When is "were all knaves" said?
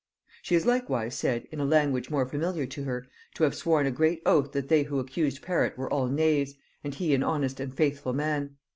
5.77-6.55